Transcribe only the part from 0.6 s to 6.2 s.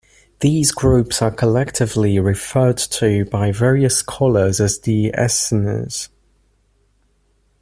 groups are collectively referred to by various scholars as the "Essenes".